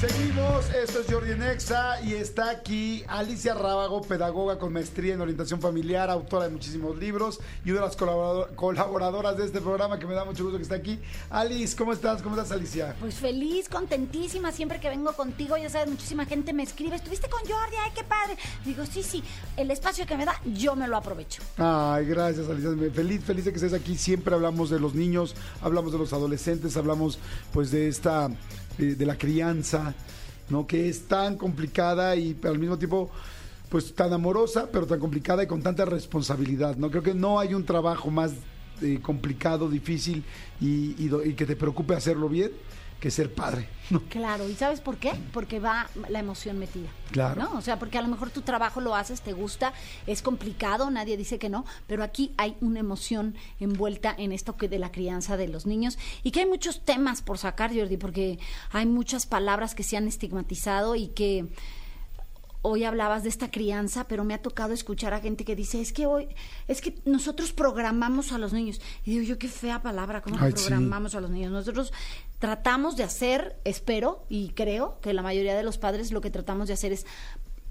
[0.00, 5.60] Seguimos, esto es Jordi Nexa y está aquí Alicia Rábago, pedagoga con maestría en orientación
[5.60, 10.06] familiar, autora de muchísimos libros y una de las colaborador- colaboradoras de este programa que
[10.06, 11.00] me da mucho gusto que está aquí.
[11.30, 12.22] Alice, ¿cómo estás?
[12.22, 12.94] ¿Cómo estás, Alicia?
[13.00, 17.40] Pues feliz, contentísima, siempre que vengo contigo, ya sabes, muchísima gente me escribe, ¿estuviste con
[17.40, 17.76] Jordi?
[17.82, 18.36] ¡Ay, qué padre!
[18.64, 19.24] Digo, sí, sí,
[19.56, 21.42] el espacio que me da, yo me lo aprovecho.
[21.56, 22.70] Ay, gracias, Alicia.
[22.94, 23.96] Feliz, feliz de que estés aquí.
[23.98, 27.18] Siempre hablamos de los niños, hablamos de los adolescentes, hablamos
[27.52, 28.30] pues de esta,
[28.78, 29.94] de la crianza,
[30.48, 30.66] ¿no?
[30.66, 33.10] Que es tan complicada y al mismo tiempo
[33.68, 36.90] pues tan amorosa, pero tan complicada y con tanta responsabilidad, ¿no?
[36.90, 38.32] Creo que no hay un trabajo más
[38.80, 40.24] eh, complicado, difícil
[40.60, 42.52] y, y y que te preocupe hacerlo bien
[43.00, 44.02] que ser padre, ¿no?
[44.08, 45.12] Claro, ¿y sabes por qué?
[45.32, 46.88] Porque va la emoción metida.
[47.10, 47.42] Claro.
[47.42, 47.58] ¿no?
[47.58, 49.72] O sea, porque a lo mejor tu trabajo lo haces, te gusta,
[50.06, 54.68] es complicado, nadie dice que no, pero aquí hay una emoción envuelta en esto que
[54.68, 58.38] de la crianza de los niños y que hay muchos temas por sacar, Jordi, porque
[58.72, 61.46] hay muchas palabras que se han estigmatizado y que
[62.62, 65.92] hoy hablabas de esta crianza, pero me ha tocado escuchar a gente que dice, es
[65.92, 66.28] que hoy,
[66.66, 68.80] es que nosotros programamos a los niños.
[69.04, 70.52] Y digo yo, qué fea palabra, ¿cómo sí.
[70.52, 71.52] programamos a los niños?
[71.52, 71.92] Nosotros
[72.38, 76.68] tratamos de hacer, espero y creo que la mayoría de los padres lo que tratamos
[76.68, 77.06] de hacer es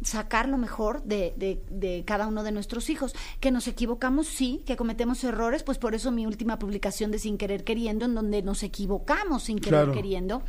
[0.03, 3.15] sacar lo mejor de, de- de cada uno de nuestros hijos.
[3.39, 7.37] Que nos equivocamos, sí, que cometemos errores, pues por eso mi última publicación de Sin
[7.39, 9.93] Querer Queriendo, en donde nos equivocamos sin querer Claro.
[9.93, 10.43] queriendo.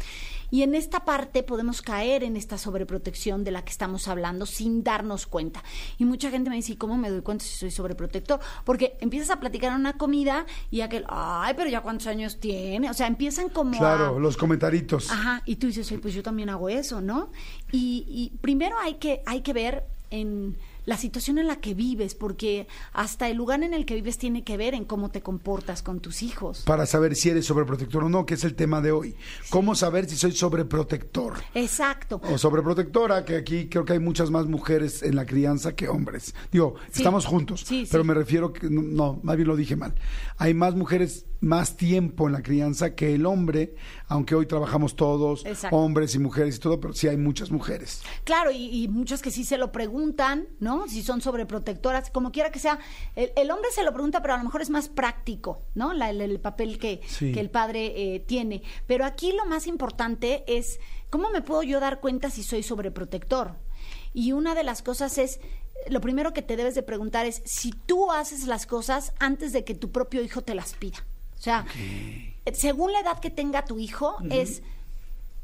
[0.51, 4.83] Y en esta parte podemos caer en esta sobreprotección de la que estamos hablando sin
[4.83, 5.63] darnos cuenta.
[5.99, 8.41] Y mucha gente me dice, ¿y cómo me doy cuenta si soy sobreprotector?
[8.65, 12.89] Porque empiezas a platicar en una comida y aquel, ay, pero ya cuántos años tiene.
[12.91, 15.11] O sea, empiezan como a- Claro, los comentaritos.
[15.11, 17.31] Ajá, y tú dices, "Ay, pues yo también hago eso, ¿no?
[17.73, 20.57] Y, y primero hay que, hay que ver en
[20.89, 24.43] la situación en la que vives, porque hasta el lugar en el que vives tiene
[24.43, 26.63] que ver en cómo te comportas con tus hijos.
[26.65, 29.15] Para saber si eres sobreprotector o no, que es el tema de hoy.
[29.51, 31.35] ¿Cómo saber si soy sobreprotector?
[31.55, 32.23] Exacto.
[32.33, 36.35] o sobreprotectora, que aquí creo que hay muchas más mujeres en la crianza que hombres.
[36.51, 37.03] Digo, Sí.
[37.03, 39.95] estamos juntos, Sí, pero me refiero que no, no, más bien lo dije mal.
[40.39, 43.75] Hay más mujeres más tiempo en la crianza que el hombre,
[44.09, 45.77] aunque hoy trabajamos todos, Exacto.
[45.77, 48.03] hombres y mujeres y todo, pero sí hay muchas mujeres.
[48.25, 50.89] Claro, y, y muchas que sí se lo preguntan, ¿no?
[50.89, 52.79] Si son sobreprotectoras, como quiera que sea.
[53.17, 55.93] El, el hombre se lo pregunta, pero a lo mejor es más práctico, ¿no?
[55.93, 57.33] La- el, el papel que, Sí.
[57.33, 58.63] que el padre eh, tiene.
[58.87, 60.81] Pero aquí lo más importante es,
[61.11, 63.53] ¿cómo me puedo yo dar cuenta si soy sobreprotector?
[64.15, 65.39] Y una de las cosas es,
[65.91, 69.65] lo primero que te debes de preguntar es si tú haces las cosas antes de
[69.65, 71.05] que tu propio hijo te las pida.
[71.39, 71.67] O sea,
[72.55, 74.63] según la edad que tenga tu hijo, es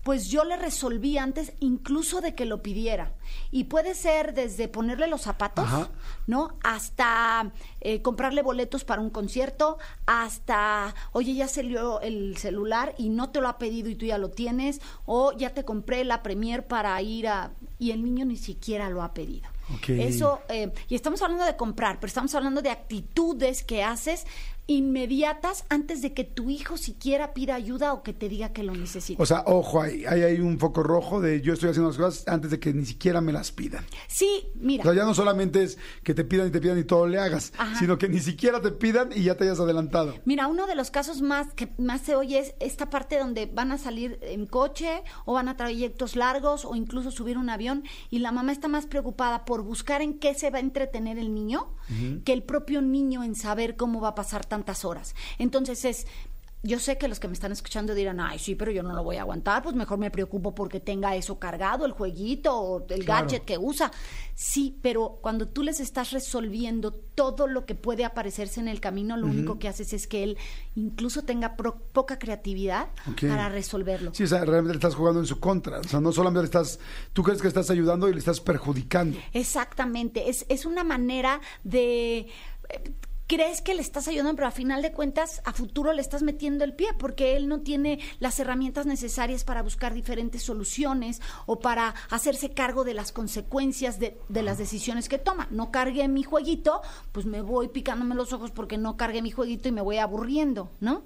[0.05, 3.13] pues yo le resolví antes incluso de que lo pidiera.
[3.51, 5.89] Y puede ser desde ponerle los zapatos, Ajá.
[6.27, 6.59] ¿no?
[6.63, 7.51] Hasta
[7.81, 13.41] eh, comprarle boletos para un concierto, hasta, oye, ya salió el celular y no te
[13.41, 17.01] lo ha pedido y tú ya lo tienes, o ya te compré la premier para
[17.01, 17.53] ir a...
[17.79, 19.49] y el niño ni siquiera lo ha pedido.
[19.75, 19.89] Ok.
[19.89, 24.27] Eso, eh, y estamos hablando de comprar, pero estamos hablando de actitudes que haces
[24.67, 28.75] inmediatas antes de que tu hijo siquiera pida ayuda o que te diga que lo
[28.75, 29.23] necesita.
[29.23, 32.29] O sea, ojo, ahí, ahí hay un foco rojo de yo estoy haciendo las cosas
[32.29, 33.85] antes de que ni siquiera me las pidan.
[34.09, 34.83] Sí, mira.
[34.83, 37.19] O sea, ya no solamente es que te pidan y te pidan y todo le
[37.19, 37.79] hagas, Ajá.
[37.79, 40.15] sino que ni siquiera te pidan y ya te hayas adelantado.
[40.25, 43.73] Mira, uno de los casos más que más se oye es esta parte donde van
[43.73, 48.21] a salir en coche o van a trayectos largos o incluso subir un avión y
[48.21, 51.75] la mamá está más preocupada por buscar en qué se va a entretener el niño
[52.25, 55.15] que el propio niño en saber cómo va a pasar tantas horas.
[55.39, 56.07] Entonces es
[56.67, 59.05] yo sé que los que me están escuchando dirán, ay, sí, pero yo no lo
[59.05, 63.05] voy a aguantar, pues mejor me preocupo porque tenga eso cargado, el jueguito o el
[63.05, 63.27] Claro.
[63.27, 63.93] gadget que usa.
[64.35, 69.17] Sí, pero cuando tú les estás resolviendo todo lo que puede aparecerse en el camino,
[69.19, 70.39] lo único que haces es que él
[70.75, 72.89] incluso tenga pro- poca creatividad
[73.21, 74.15] para resolverlo.
[74.15, 75.81] Sí, o sea, realmente le estás jugando en su contra.
[75.81, 76.81] O sea, no solamente le estás,
[77.13, 79.19] tú crees que estás ayudando y le estás perjudicando.
[79.33, 82.19] Exactamente, es, es una manera de...
[82.71, 82.93] eh,
[83.27, 86.65] Crees que le estás ayudando, pero a final de cuentas, a futuro le estás metiendo
[86.65, 91.95] el pie, porque él no tiene las herramientas necesarias para buscar diferentes soluciones o para
[92.11, 95.49] hacerse cargo de las consecuencias de, de las decisiones que toma.
[95.51, 96.83] No cargué mi jueguito,
[97.13, 100.71] pues me voy picándome los ojos porque no cargué mi jueguito y me voy aburriendo,
[100.81, 101.05] ¿no?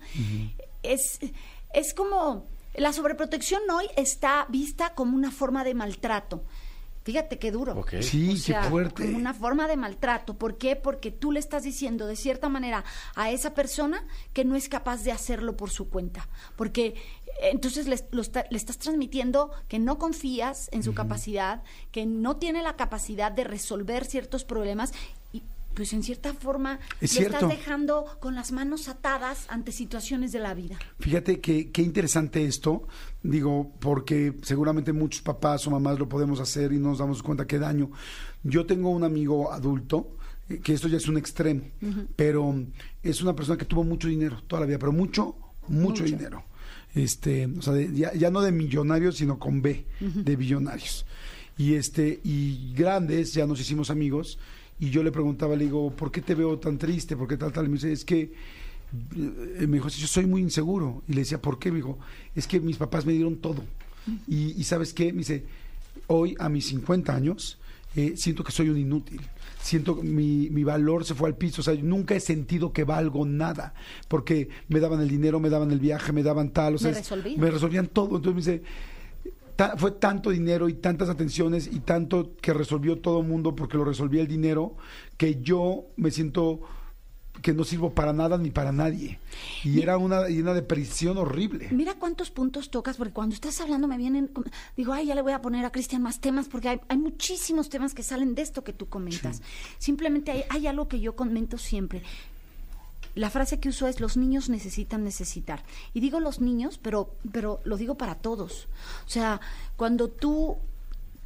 [0.83, 1.19] es,
[1.73, 6.43] es como la sobreprotección hoy está vista como una forma de maltrato.
[7.09, 7.75] Fíjate qué duro.
[8.03, 9.05] Sí, O sea, qué fuerte.
[9.07, 10.37] como una forma de maltrato.
[10.37, 10.77] ¿Por qué?
[10.77, 12.85] Porque tú le estás diciendo de cierta manera
[13.15, 16.29] a esa persona que no es capaz de hacerlo por su cuenta.
[16.55, 16.95] Porque eh,
[17.53, 21.63] entonces le, lo está- le estás transmitiendo que no confías en su capacidad,
[21.93, 24.93] que no tiene la capacidad de resolver ciertos problemas
[25.79, 27.35] pues en cierta forma Es cierto.
[27.37, 30.77] estás dejando con las manos atadas ante situaciones de la vida.
[30.99, 32.89] Fíjate que qué interesante esto,
[33.23, 37.47] digo, porque seguramente muchos papás o mamás lo podemos hacer y no nos damos cuenta
[37.47, 37.93] qué daño.
[38.43, 40.17] Yo tengo un amigo adulto,
[40.49, 41.63] eh, que esto ya es un extremo,
[42.17, 42.57] pero
[43.05, 45.37] es una persona que tuvo mucho dinero toda la vida, pero mucho,
[45.69, 46.05] mucho, Mucho.
[46.05, 46.43] dinero.
[46.93, 51.07] Este, o sea, de- ya, ya no de millonarios, sino con B, de billonarios.
[51.57, 54.39] Y este, y grandes, ya nos hicimos amigos,
[54.81, 57.17] y yo le preguntaba, le digo, ¿por qué te veo tan triste?
[57.17, 57.67] ¿Por qué tal, tal?
[57.67, 58.33] Y me dice, es que
[59.17, 61.03] eh, me dijo, "Sí, yo soy muy inseguro.
[61.09, 61.71] Y le decía, ¿por qué?
[61.71, 61.99] Me dijo,
[62.35, 63.65] es que mis papás me dieron todo.
[64.27, 65.13] y, y ¿sabes qué?
[65.13, 65.45] Me dice,
[66.07, 67.59] hoy a mis 50 años,
[67.97, 69.21] eh, siento que soy un inútil.
[69.61, 71.61] Siento que mi, mi valor se fue al piso.
[71.61, 73.75] O sea, yo nunca he sentido que valgo nada.
[74.07, 76.77] Porque me daban el dinero, me daban el viaje, me daban tal.
[76.77, 77.41] O sea, Me es- resolvían.
[77.41, 78.17] me resolvían todo.
[78.17, 78.63] Entonces me dice,
[79.59, 83.77] ta- fue tanto dinero y tantas atenciones y tanto que resolvió todo el mundo porque
[83.77, 84.77] lo resolvía el dinero,
[85.17, 86.61] que yo me siento
[87.43, 89.19] que no sirvo para nada ni para nadie.
[89.65, 91.69] Y era una, y una depresión horrible.
[91.73, 94.31] Mira cuántos puntos tocas, porque cuando estás hablando me vienen,
[94.77, 97.69] digo, ay, ya le voy a poner a Cristian más temas, porque hay, hay muchísimos
[97.69, 99.43] temas que salen de esto que tú comentas.
[99.79, 102.03] Simplemente hay, hay algo que yo comento siempre.
[103.19, 105.65] La frase que uso es los niños necesitan necesitar.
[105.93, 108.69] Y digo los niños, pero, pero lo digo para todos.
[109.07, 109.41] O sea,
[109.77, 110.57] cuando tú,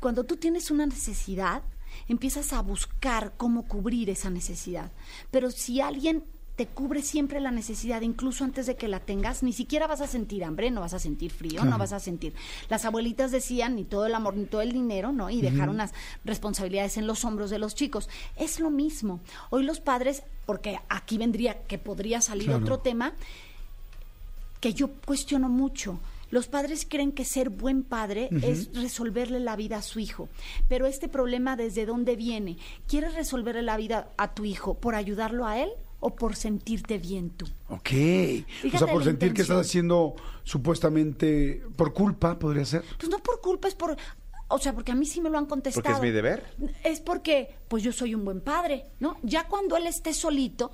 [0.00, 1.62] cuando tú tienes una necesidad,
[2.08, 4.90] empiezas a buscar cómo cubrir esa necesidad.
[5.30, 6.24] Pero si alguien
[6.56, 10.06] te cubre siempre la necesidad, incluso antes de que la tengas, ni siquiera vas a
[10.06, 11.70] sentir hambre, no vas a sentir frío, Claro.
[11.70, 12.34] no vas a sentir.
[12.68, 15.30] Las abuelitas decían ni todo el amor ni todo el dinero, ¿no?
[15.30, 15.92] Y dejar unas
[16.26, 18.08] responsabilidades en los hombros de los chicos.
[18.36, 19.20] Es lo mismo.
[19.48, 22.62] Hoy los padres, porque aquí vendría que podría salir Claro.
[22.62, 23.14] otro tema,
[24.60, 25.98] que yo cuestiono mucho.
[26.30, 30.28] Los padres creen que ser buen padre es resolverle la vida a su hijo.
[30.68, 32.56] Pero este problema, ¿desde dónde viene?
[32.88, 35.70] ¿Quieres resolverle la vida a tu hijo por ayudarlo a él
[36.02, 37.46] o por sentirte bien tú?
[37.68, 37.90] Ok.
[38.74, 42.82] o sea, por sentir que estás haciendo supuestamente por culpa, podría ser.
[42.98, 43.96] Pues no por culpa, es por...
[44.48, 45.82] O sea, porque a mí sí me lo han contestado.
[45.82, 46.44] Porque es mi deber.
[46.84, 49.16] Es porque, pues yo soy un buen padre, ¿no?
[49.22, 50.72] Ya cuando él esté solito,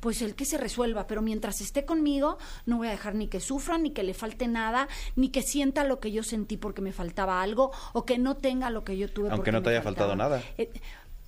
[0.00, 3.40] pues el que se resuelva, pero mientras esté conmigo, no voy a dejar ni que
[3.40, 6.92] sufra, ni que le falte nada, ni que sienta lo que yo sentí porque me
[6.92, 9.70] faltaba algo, o que no tenga lo que yo tuve Aunque porque no me te
[9.70, 10.10] haya faltaba.
[10.10, 10.42] faltado nada.
[10.56, 10.70] Eh,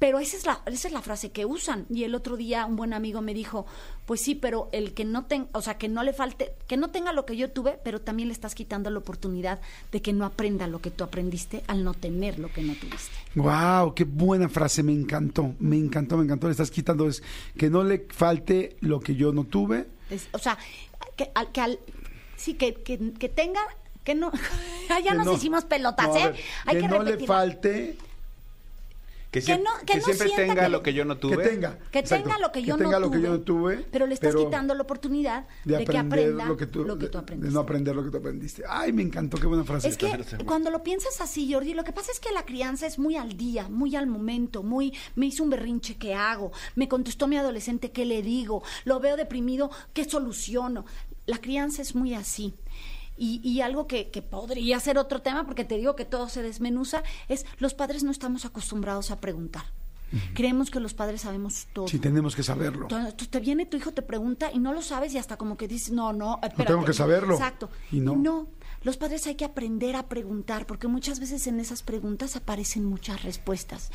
[0.02, 1.86] pero esa es, la, esa es la frase que usan.
[1.88, 3.66] Y el otro día un buen amigo me dijo,
[4.04, 6.90] pues sí, pero el que no tenga, o sea, que no le falte, que no
[6.90, 9.60] tenga lo que yo tuve, pero también le estás quitando la oportunidad
[9.92, 13.12] de que no aprenda lo que tú aprendiste al no tener lo que no tuviste.
[13.36, 16.48] Wow, qué buena frase, me encantó, me encantó, me encantó.
[16.48, 17.22] Le estás quitando es
[17.56, 19.86] que no le falte lo que yo no tuve.
[20.10, 20.58] Es- o sea,
[21.14, 21.78] que, al, que al-
[22.36, 23.60] sí, que, que, que tenga,
[24.02, 24.32] que no,
[24.88, 26.34] ya que nos no- hicimos pelotas, no, ¿eh?
[26.66, 27.96] Hay que, que no le falte
[29.32, 31.38] Que, no- que que no siempre tenga que- lo que yo no tuve.
[31.38, 31.78] que tenga.
[31.90, 33.76] Que exacto, tenga lo que yo, tenga no, lo que tuve, yo no tuve.
[33.90, 37.12] Pero le estás quitando la oportunidad de, que aprenda lo que tú, lo que tú
[37.12, 37.48] de- aprendiste.
[37.48, 38.62] de no aprender lo que tú aprendiste.
[38.68, 39.88] Ay, me encantó, qué buena frase.
[39.88, 40.12] Es que
[40.44, 43.36] cuando lo piensas así, Jordi, lo que pasa es que la crianza es muy al
[43.38, 46.52] día, muy al momento, muy me hizo un berrinche, ¿qué hago?
[46.76, 48.62] Me contestó mi adolescente, ¿qué le digo?
[48.84, 50.84] Lo veo deprimido, ¿qué soluciono?
[51.24, 52.52] La crianza es muy así.
[53.24, 56.42] Y, y algo que, que podría ser otro tema, porque te digo que todo se
[56.42, 59.62] desmenuza, es los padres no estamos acostumbrados a preguntar.
[60.34, 61.86] Creemos que los padres sabemos todo.
[61.88, 62.82] Sí, tenemos que saberlo.
[62.82, 65.56] Entonces, tú- te viene tu hijo, te pregunta y no lo sabes y hasta como
[65.56, 66.64] que dices, no, no, espérate.
[66.72, 67.34] tengo que saberlo.
[67.34, 67.70] Exacto.
[67.92, 68.46] Y no.
[68.82, 73.22] los padres hay que aprender a preguntar porque muchas veces en esas preguntas aparecen muchas
[73.22, 73.90] respuestas.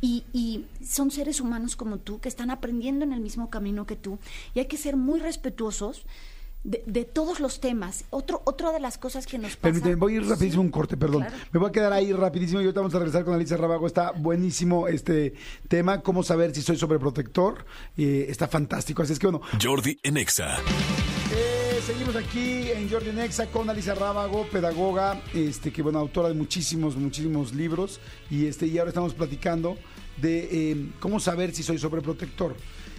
[0.00, 3.96] Y, y son seres humanos como tú que están aprendiendo en el mismo camino que
[3.96, 4.18] tú
[4.54, 6.06] y hay que ser muy respetuosos.
[6.64, 8.04] De, de todos los temas.
[8.10, 9.62] Otro, otra de las cosas que nos pasa.
[9.62, 11.22] Permíteme, voy a ir rapidísimo Sí, un corte, perdón.
[11.22, 11.36] claro.
[11.52, 13.86] Me voy a quedar ahí rapidísimo y ahorita vamos a regresar con Alicia Rabago.
[13.86, 15.34] Está buenísimo este
[15.68, 17.64] tema, cómo saber si soy sobreprotector.
[17.96, 19.02] Eh, está fantástico.
[19.02, 20.56] Así es que bueno, Jordi en Exa.
[21.32, 26.34] Eh, seguimos aquí en Jordi Nexa con Alicia Rábago, pedagoga, este, que bueno, autora de
[26.34, 28.00] muchísimos, muchísimos libros.
[28.30, 29.78] Y este, y ahora estamos platicando
[30.20, 32.56] de eh, cómo saber si soy sobreprotector.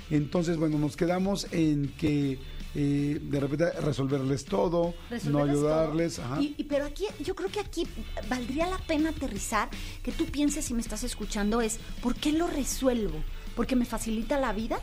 [0.10, 2.40] Entonces, bueno, nos quedamos en que
[2.76, 6.16] eh, de repente resolverles todo, no resolverles ayudarles.
[6.16, 6.26] todo.
[6.26, 6.42] ajá.
[6.42, 7.88] Y, y- pero aquí, yo creo que aquí
[8.30, 9.70] valdría la pena aterrizar,
[10.04, 13.24] que tú pienses si me estás escuchando, es ¿por qué lo resuelvo?
[13.56, 14.80] ¿Porque me facilita la vida?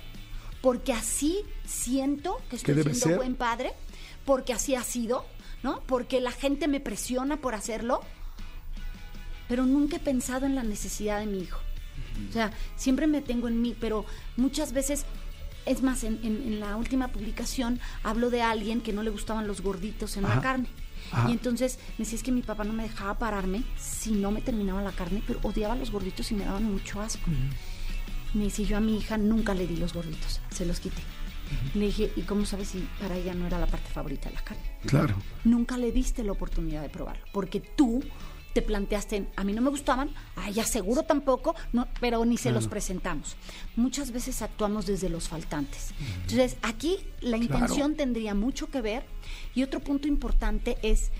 [0.62, 3.16] ¿Porque así siento que estoy siendo ser?
[3.16, 3.72] buen padre?
[4.24, 5.24] ¿Porque así ha sido?
[5.62, 5.80] ¿No?
[5.86, 8.00] ¿Porque la gente me presiona por hacerlo?
[9.48, 11.60] Pero nunca he pensado en la necesidad de mi hijo.
[12.28, 14.04] O sea, siempre me tengo en mí, pero
[14.36, 15.04] muchas veces,
[15.66, 19.46] es más, en, en- en la última publicación hablo de alguien que no le gustaban
[19.46, 20.36] los gorditos en Ajá.
[20.36, 20.66] la carne.
[21.12, 21.28] Ajá.
[21.28, 24.40] Y entonces me decía, es que mi papá no me dejaba pararme si no me
[24.40, 27.22] terminaba la carne, pero odiaba los gorditos y me daban mucho asco.
[28.34, 31.02] Me dice, yo a mi hija nunca le di los gorditos, se los quité.
[31.74, 34.42] Le dije, ¿y cómo sabes si para ella no era la parte favorita de la
[34.42, 34.62] carne?
[34.86, 35.14] Claro.
[35.44, 38.02] Nunca le diste la oportunidad de probarlo, porque tú
[38.56, 42.52] te planteaste, a mí no me gustaban, a ella seguro tampoco, no, pero ni se
[42.52, 43.36] los presentamos.
[43.76, 45.92] Muchas veces actuamos desde los faltantes.
[46.22, 49.04] Entonces, aquí la intención tendría mucho que ver.
[49.54, 51.10] Y otro punto importante es,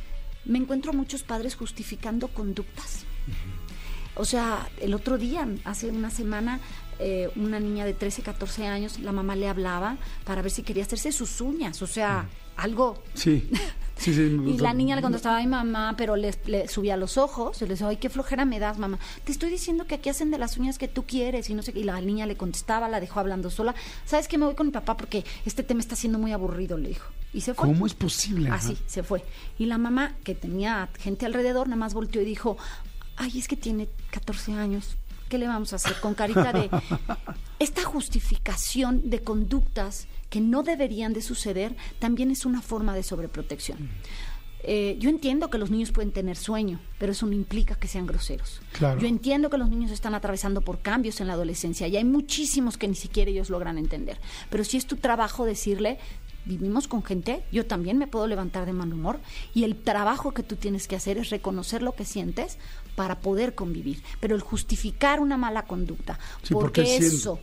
[0.46, 3.04] me encuentro muchos padres justificando conductas.
[4.14, 6.58] O sea, el otro día, hace una semana,
[6.98, 10.84] eh, una niña de 13, 14 años, la mamá le hablaba para ver si quería
[10.84, 11.82] hacerse sus uñas.
[11.82, 13.50] O sea, algo Sí.
[13.96, 14.22] Sí, sí.
[14.22, 17.60] y la niña le contestaba a mi mamá, pero le, le subía los ojos.
[17.62, 18.98] Y le decía, ay, qué flojera me das, mamá.
[19.24, 21.48] Te estoy diciendo que aquí hacen de las uñas que tú quieres.
[21.50, 21.80] Y no sé qué.
[21.80, 23.74] Y la niña le contestaba, la dejó hablando sola.
[24.04, 24.38] ¿Sabes qué?
[24.38, 27.08] Me voy con mi papá porque este tema está siendo muy aburrido, le dijo.
[27.32, 27.66] Y se fue.
[27.66, 28.48] ¿Cómo es posible?
[28.48, 28.56] Ajá.
[28.56, 29.24] Así, se fue.
[29.58, 32.56] Y la mamá, que tenía gente alrededor, nada más volteó y dijo,
[33.16, 34.96] ay, es que tiene 14 años.
[35.28, 35.98] ¿Qué le vamos a hacer?
[36.00, 36.70] Con carita de...
[37.58, 43.90] Esta justificación de conductas que no deberían de suceder también es una forma de sobreprotección.
[44.68, 48.06] Eh, yo entiendo que los niños pueden tener sueño, pero eso no implica que sean
[48.06, 48.61] groseros.
[48.73, 48.99] Claro.
[49.00, 52.76] Yo entiendo que los niños están atravesando por cambios en la adolescencia y hay muchísimos
[52.76, 54.18] que ni siquiera ellos logran entender.
[54.50, 55.99] Pero si es tu trabajo decirle,
[56.47, 59.21] vivimos con gente, yo también me puedo levantar de mal humor
[59.54, 62.59] y el trabajo que tú tienes que hacer es reconocer lo que sientes
[62.97, 64.02] para poder convivir.
[64.21, 67.38] Pero el justificar una mala conducta, Sí, porque, porque siento-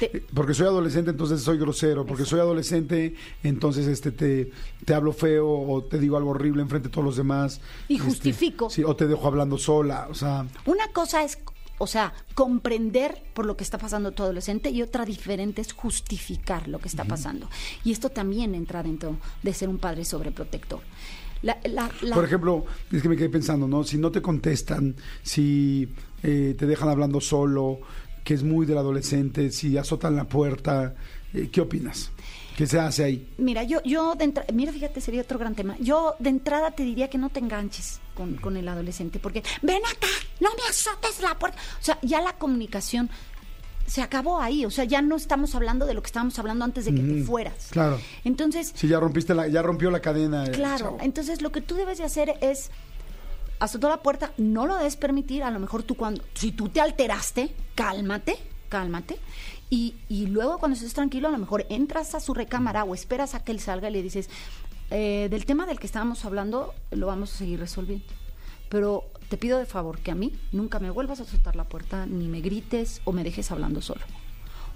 [0.00, 2.06] Te- Porque soy adolescente, entonces soy grosero.
[2.06, 4.50] Porque soy adolescente, entonces este te,
[4.84, 7.60] te hablo feo o te digo algo horrible enfrente de todos los demás.
[7.88, 8.70] Y Este, justifico.
[8.70, 10.06] sí, o te dejo hablando sola.
[10.10, 11.38] O sea, Una cosa es,
[11.78, 16.66] o sea, comprender por lo que está pasando tu adolescente y otra diferente es justificar
[16.68, 17.48] lo que está pasando.
[17.84, 20.80] Y esto también entra dentro de ser un padre sobreprotector.
[21.42, 23.84] La- la- la- por ejemplo, es que me quedé pensando, ¿no?
[23.84, 25.88] Si no te contestan, si
[26.24, 27.78] eh, te dejan hablando solo,
[28.28, 30.94] que es muy del adolescente, si azotan la puerta,
[31.32, 32.10] eh, ¿qué opinas?
[32.58, 33.26] ¿Qué se hace ahí?
[33.38, 35.76] Mira, yo, yo de entra- mira, fíjate, sería otro gran tema.
[35.80, 39.80] Yo de entrada te diría que no te enganches con, con el adolescente, porque ven
[39.86, 40.08] acá,
[40.40, 41.56] no me azotes la puerta.
[41.80, 43.08] O sea, ya la comunicación
[43.86, 44.66] se acabó ahí.
[44.66, 47.14] O sea, ya no estamos hablando de lo que estábamos hablando antes de que te
[47.22, 47.68] Ujú, fueras.
[47.70, 47.98] claro.
[48.24, 50.44] Entonces, Si ya rompiste la, ya rompió la cadena.
[50.44, 50.98] el Claro, chavo.
[51.00, 52.70] entonces lo que tú debes de hacer es
[53.60, 56.80] azotar la puerta, no lo debes permitir, a lo mejor tú cuando, si tú te
[56.80, 58.36] alteraste, cálmate,
[58.68, 59.18] cálmate,
[59.70, 63.34] y, y luego cuando estés tranquilo, a lo mejor entras a su recámara o esperas
[63.34, 64.30] a que él salga y le dices,
[64.90, 68.06] "Eh, del tema del que estábamos hablando, lo vamos a seguir resolviendo.
[68.70, 72.06] Pero te pido de favor que a mí nunca me vuelvas a azotar la puerta,
[72.06, 74.00] ni me grites o me dejes hablando solo.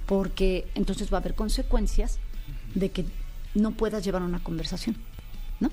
[0.07, 2.19] Porque entonces va a haber consecuencias
[2.75, 3.07] de que
[3.55, 4.97] no puedas llevar una conversación.
[5.63, 5.71] ¿No?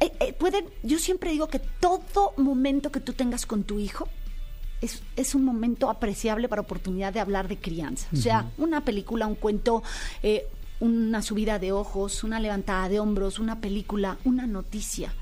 [0.00, 4.08] Eh, eh, pueden, yo siempre digo que todo momento que tú tengas con tu hijo
[4.80, 8.08] es, es un momento apreciable para oportunidad de hablar de crianza.
[8.12, 9.82] O sea, una película, un cuento,
[10.22, 10.46] eh,
[10.80, 15.14] una subida de ojos, una levantada de hombros, una película, una noticia.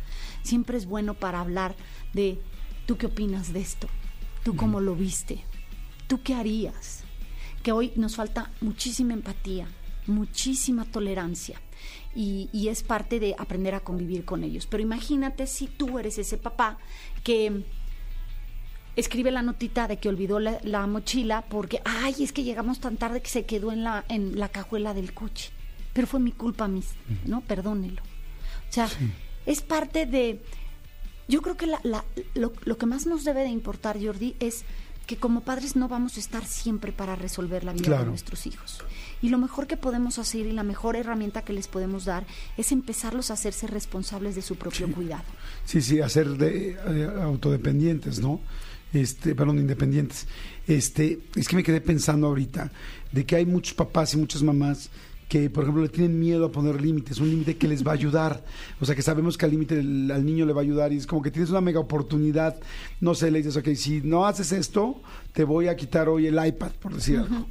[0.43, 1.75] Siempre es bueno para hablar
[2.15, 2.41] de
[2.87, 3.89] tú qué opinas de esto,
[4.45, 5.45] tú cómo lo viste,
[6.07, 7.03] tú qué harías.
[7.63, 9.67] Que hoy nos falta muchísima empatía,
[10.07, 11.61] muchísima tolerancia
[12.15, 14.67] y, y es parte de aprender a convivir con ellos.
[14.67, 16.79] Pero imagínate si tú eres ese papá
[17.23, 17.65] que
[18.97, 22.97] escribe la notita de que olvidó la, la mochila porque, ay, es que llegamos tan
[22.97, 25.51] tarde que se quedó en la, en la cajuela del coche.
[25.93, 26.91] Pero fue mi culpa, mis,
[27.25, 27.41] ¿no?
[27.43, 28.03] Perdónelo.
[28.69, 28.89] O sea,
[29.47, 30.41] es parte de...
[31.29, 34.65] Yo creo que la- la- lo, lo que más nos debe de importar, Jordi, es
[35.09, 38.85] que como padres no vamos a estar siempre para resolver la vida de nuestros hijos.
[39.23, 42.27] Y lo mejor que podemos hacer y la mejor herramienta que les podemos dar
[42.59, 45.25] es empezarlos a hacerse responsables de su propio cuidado.
[45.65, 48.41] Sí, sí, hacer de, eh, autodependientes, ¿no?
[48.93, 50.27] Este, perdón, independientes.
[50.67, 52.71] Este, es que me quedé pensando ahorita
[53.11, 54.91] de que hay muchos papás y muchas mamás
[55.29, 57.95] que, por ejemplo, le tienen miedo a poner límites, un límite que les va a
[57.95, 58.45] ayudar.
[58.81, 61.07] O sea, que sabemos que al límite al niño le va a ayudar y es
[61.07, 62.57] como que tienes una mega oportunidad.
[63.01, 65.01] No sé, le dices, ok, si no haces esto,
[65.33, 67.47] te voy a quitar hoy el iPad, por decir algo.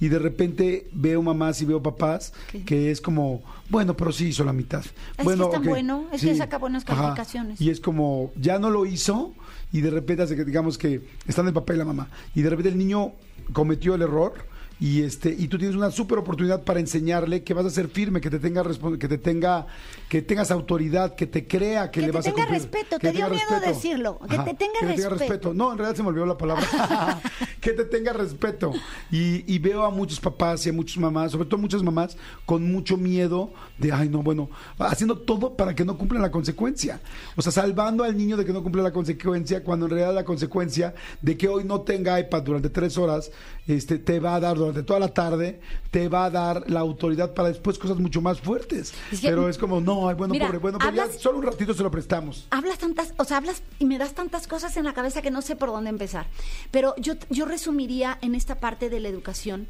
[0.00, 2.32] Y de repente veo mamás y veo papás
[2.64, 4.82] que es como, bueno, pero sí hizo la mitad.
[5.16, 6.96] que bueno, es tan ok, bueno, es que saca buenas Ajá.
[6.96, 7.60] calificaciones.
[7.60, 9.34] Y es como, ya no lo hizo
[9.72, 12.70] y de repente que digamos que están el papá y la mamá y de repente
[12.70, 13.12] el niño
[13.52, 14.34] cometió el error
[14.80, 18.20] y este y tú tienes una súper oportunidad para enseñarle que vas a ser firme,
[18.20, 18.64] que te tenga
[18.98, 19.66] que te tenga
[20.08, 22.48] que tengas autoridad, que te crea que, Que le te vas a cumplir.
[22.54, 25.10] respeto, que te dio tenga miedo decirlo, que te tenga que te tenga respeto.
[25.10, 25.54] respeto.
[25.54, 26.66] No, en realidad se me olvidó la palabra.
[27.60, 28.72] que te tenga respeto.
[29.10, 32.70] Y, y veo a muchos papás y a muchas mamás, sobre todo muchas mamás, con
[32.70, 34.48] mucho miedo de, ay, no, bueno,
[34.78, 37.00] haciendo todo para que no cumplan la consecuencia.
[37.36, 40.24] O sea, salvando al niño de que no cumpla la consecuencia, cuando en realidad la
[40.24, 43.30] consecuencia de que hoy no tenga iPad durante tres horas,
[43.66, 47.34] este, te va a dar durante toda la tarde, te va a dar la autoridad
[47.34, 48.92] para después cosas mucho más fuertes.
[49.12, 51.38] Es que- Pero es como, no, ay, bueno, Mira, pobre, bueno, pero ya hablas- solo
[51.38, 52.46] un ratito se lo prestamos.
[52.50, 55.42] hablas tantas, o sea, hablas y me das tantas cosas en la cabeza que no
[55.42, 56.26] sé por dónde empezar.
[56.70, 59.66] Pero yo, yo resumiría en esta parte de la educación,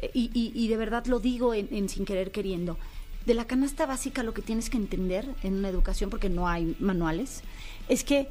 [0.00, 2.78] eh, y, y- y de verdad lo digo en, en sin querer queriendo.
[3.26, 6.76] De la canasta básica lo que tienes que entender en una educación, porque no hay
[6.80, 7.42] manuales,
[7.88, 8.28] es que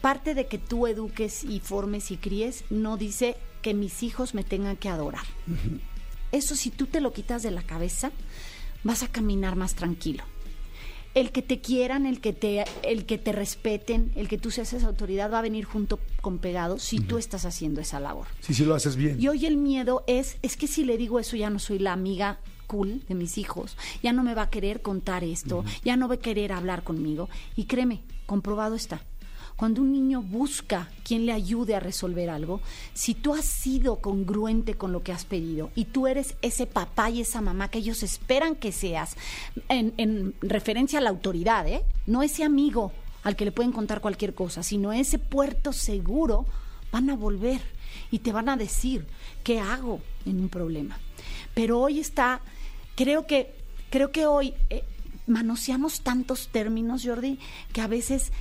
[0.00, 4.44] parte de que tú eduques y formes y críes no dice que mis hijos me
[4.44, 5.24] tengan que adorar.
[6.32, 8.10] Eso si tú te lo quitas de la cabeza,
[8.84, 10.22] vas a caminar más tranquilo.
[11.14, 14.72] El que te quieran, el que te, el que te respeten, el que tú seas
[14.72, 18.26] esa autoridad va a venir junto con pegado si tú estás haciendo esa labor.
[18.40, 19.20] Sí, sí lo haces bien.
[19.20, 21.92] Y hoy el miedo es, es que si le digo eso ya no soy la
[21.92, 22.38] amiga
[22.68, 26.14] cool de mis hijos, ya no me va a querer contar esto, ya no va
[26.14, 27.28] a querer hablar conmigo.
[27.56, 29.02] Y créeme, comprobado está.
[29.60, 32.62] Cuando un niño busca quien le ayude a resolver algo,
[32.94, 37.10] si tú has sido congruente con lo que has pedido y tú eres ese papá
[37.10, 39.18] y esa mamá que ellos esperan que seas,
[39.68, 41.84] en, en referencia a la autoridad, ¿eh?
[42.06, 46.46] no ese amigo al que le pueden contar cualquier cosa, sino ese puerto seguro,
[46.90, 47.60] van a volver
[48.10, 49.06] y te van a decir
[49.44, 50.98] qué hago en un problema.
[51.52, 52.40] Pero hoy está,
[52.94, 53.54] creo que,
[53.90, 54.84] creo que hoy eh,
[55.26, 57.38] manoseamos tantos términos, Jordi,
[57.74, 58.32] que a veces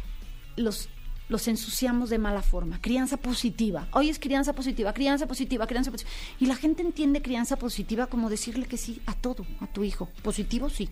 [0.56, 0.88] los
[1.30, 2.82] los ensuciamos de mala forma.
[2.82, 3.88] Crianza positiva.
[3.94, 6.12] Hoy es crianza positiva, crianza positiva, crianza positiva.
[6.40, 10.10] Y la gente entiende crianza positiva como decirle que sí a todo, a tu hijo.
[10.24, 10.90] Positivo sí.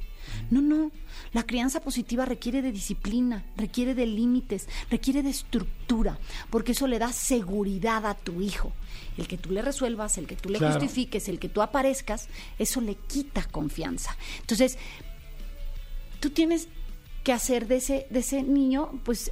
[0.51, 0.91] No, no.
[1.33, 6.99] La crianza positiva requiere de disciplina, requiere de límites, requiere de estructura, porque eso le
[6.99, 8.71] da seguridad a tu hijo.
[9.17, 10.79] El que tú le resuelvas, el que tú le Claro.
[10.79, 12.27] justifiques, el que tú aparezcas,
[12.59, 14.15] eso le quita confianza.
[14.41, 14.77] Entonces,
[16.19, 16.67] tú tienes
[17.23, 19.31] que hacer de ese, de ese niño, pues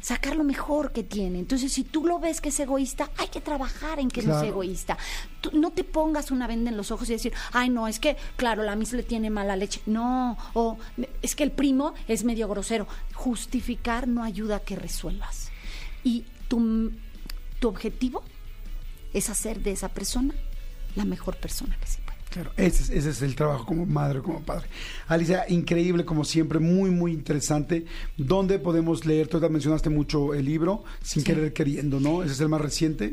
[0.00, 1.38] sacar lo mejor que tiene.
[1.38, 4.48] Entonces, si tú lo ves que es egoísta, hay que trabajar en que no sea
[4.48, 4.96] egoísta.
[5.40, 8.16] Tú no te pongas una venda en los ojos y decir, ay, no, es que,
[8.36, 9.80] claro, la mis le tiene mala leche.
[9.86, 10.78] No, o
[11.22, 12.86] es que el primo es medio grosero.
[13.14, 15.50] Justificar no ayuda a que resuelvas.
[16.04, 16.92] Y tu,
[17.58, 18.22] tu objetivo
[19.12, 20.34] es hacer de esa persona
[20.94, 22.07] la mejor persona que se puede.
[22.30, 24.66] Claro, ese es, ese es el trabajo como madre, como padre.
[25.06, 27.86] Alicia, increíble como siempre, muy, muy interesante.
[28.18, 29.28] ¿Dónde podemos leer?
[29.28, 32.22] Tú ya mencionaste mucho el libro, sin querer queriendo, ¿no?
[32.22, 33.10] Ese es el más reciente.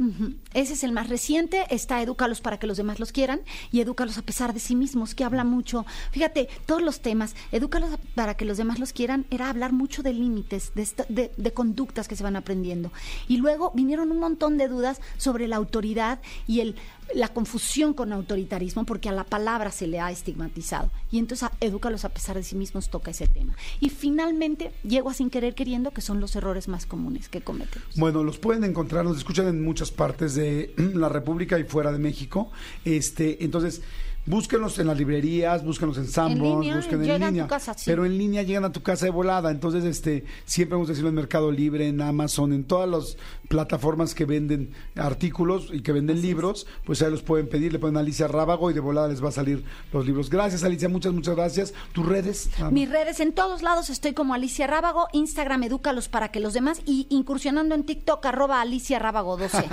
[0.54, 3.40] Ese es el más reciente, está Edúcalos para que los demás los quieran
[3.72, 5.86] y Edúcalos a pesar de sí mismos, que habla mucho.
[6.12, 10.12] Fíjate, todos los temas, Edúcalos para que los demás los quieran, era hablar mucho de
[10.12, 12.92] límites, de, de- de conductas que se van aprendiendo.
[13.30, 16.76] Y luego vinieron un montón de dudas sobre la autoridad y el
[17.14, 20.90] la confusión con autoritarismo, porque a la palabra se le ha estigmatizado.
[21.12, 23.56] Y entonces a Edúcalos a pesar de sí mismos toca ese tema.
[23.80, 27.88] Y finalmente llego a sin querer queriendo, que son los errores más comunes que cometemos.
[27.96, 32.00] Bueno, los pueden encontrar, los escuchan en muchas partes de la República y fuera de
[32.00, 32.52] México.
[32.84, 33.82] Este, entonces,
[34.26, 37.48] búsquenlos en las librerías, búsquenlos en Sanborns, busquen en a línea.
[37.48, 37.84] casa, sí.
[37.86, 39.52] Pero en línea llegan a tu casa de volada.
[39.52, 44.16] Entonces, este, siempre vamos a decirlo en Mercado Libre, en Amazon, en todas las plataformas
[44.16, 48.28] que venden artículos y que venden libros, pues ahí los pueden pedir, le ponen Alicia
[48.28, 50.30] Rábago y de volada les va a salir los libros.
[50.30, 51.74] Gracias, Alicia, muchas, muchas gracias.
[51.94, 52.50] Tus redes.
[52.60, 52.72] Más.
[52.72, 56.82] Mis redes en todos lados estoy como Alicia Rábago, Instagram edúcalos para que los demás
[56.86, 59.66] y incursionando en TikTok arroba Alicia Rábago 12.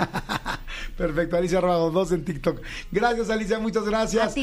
[0.97, 2.61] Perfecto, Alicia Rábago 2 en TikTok.
[2.91, 4.31] Gracias, Alicia, muchas gracias.
[4.31, 4.42] A ti.